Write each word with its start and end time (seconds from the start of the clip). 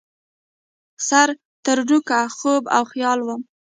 سر 1.07 1.29
ترنوکه 1.63 2.19
خوب 2.37 2.63
او 2.75 2.83
خیال 2.91 3.19
وم 3.23 3.41